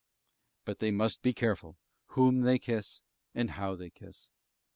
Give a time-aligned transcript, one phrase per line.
[0.65, 3.03] But they must be careful whom they kiss
[3.35, 4.31] and how they kiss.